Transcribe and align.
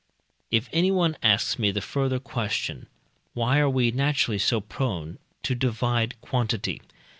If 0.49 0.67
anyone 0.73 1.15
asks 1.21 1.59
me 1.59 1.69
the 1.69 1.79
further 1.79 2.17
question, 2.19 2.87
Why 3.35 3.59
are 3.59 3.69
we 3.69 3.91
naturally 3.91 4.39
so 4.39 4.59
prone 4.59 5.19
to 5.43 5.53
divide 5.53 6.19
quantity? 6.21 6.81